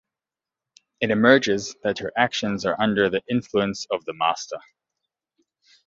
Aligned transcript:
It 0.99 1.11
emerges 1.11 1.75
that 1.83 1.99
her 1.99 2.11
actions 2.17 2.65
are 2.65 2.75
under 2.81 3.07
the 3.07 3.21
influence 3.29 3.85
of 3.91 4.03
the 4.05 4.13
Master. 4.15 4.57